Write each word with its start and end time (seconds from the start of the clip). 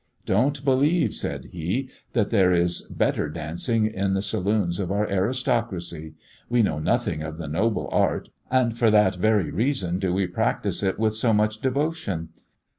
"Don't 0.25 0.65
believe," 0.65 1.13
said 1.13 1.45
he, 1.51 1.87
"that 2.13 2.31
there 2.31 2.51
is 2.51 2.81
better 2.87 3.29
dancing 3.29 3.85
in 3.85 4.15
the 4.15 4.23
saloons 4.23 4.79
of 4.79 4.91
our 4.91 5.07
aristocracy. 5.07 6.15
We 6.49 6.63
know 6.63 6.79
nothing 6.79 7.21
of 7.21 7.37
the 7.37 7.47
noble 7.47 7.87
art, 7.91 8.29
and 8.49 8.75
for 8.75 8.89
that 8.89 9.17
very 9.17 9.51
reason 9.51 9.99
do 9.99 10.11
we 10.11 10.25
practise 10.25 10.81
it 10.81 10.97
with 10.97 11.15
so 11.15 11.33
much 11.33 11.59
devotion. 11.59 12.29